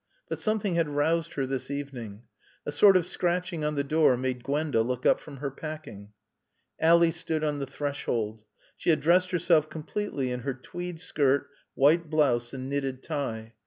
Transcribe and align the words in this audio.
But 0.27 0.39
something 0.39 0.73
had 0.73 0.89
roused 0.89 1.33
her 1.35 1.45
this 1.45 1.69
evening. 1.69 2.23
A 2.65 2.71
sort 2.71 2.97
of 2.97 3.05
scratching 3.05 3.63
on 3.63 3.75
the 3.75 3.83
door 3.83 4.17
made 4.17 4.43
Gwenda 4.43 4.81
look 4.81 5.05
up 5.05 5.19
from 5.19 5.37
her 5.37 5.51
packing. 5.51 6.11
Ally 6.79 7.11
stood 7.11 7.43
on 7.43 7.59
the 7.59 7.67
threshold. 7.67 8.43
She 8.75 8.89
had 8.89 8.99
dressed 8.99 9.29
herself 9.29 9.69
completely 9.69 10.31
in 10.31 10.39
her 10.39 10.55
tweed 10.55 10.99
skirt, 10.99 11.51
white 11.75 12.09
blouse 12.09 12.51
and 12.51 12.67
knitted 12.67 13.03
tie. 13.03 13.53